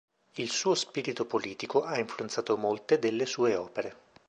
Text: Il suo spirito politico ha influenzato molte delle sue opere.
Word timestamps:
Il 0.37 0.49
suo 0.49 0.73
spirito 0.73 1.25
politico 1.27 1.83
ha 1.83 1.99
influenzato 1.99 2.57
molte 2.57 2.97
delle 2.97 3.27
sue 3.27 3.53
opere. 3.55 3.95